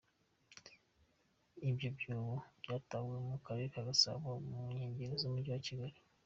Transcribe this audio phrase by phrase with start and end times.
[1.69, 5.97] Ibyo byobo byatahuwe mu karere ka Gasabo, mu nkengero z'umujyi wa Kigali.